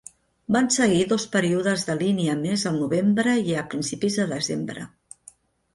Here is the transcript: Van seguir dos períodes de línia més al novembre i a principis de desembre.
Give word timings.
Van 0.53 0.69
seguir 0.75 1.01
dos 1.11 1.25
períodes 1.35 1.83
de 1.91 1.97
línia 2.01 2.39
més 2.41 2.67
al 2.71 2.75
novembre 2.85 3.37
i 3.53 3.57
a 3.61 3.69
principis 3.75 4.19
de 4.23 4.29
desembre. 4.37 4.91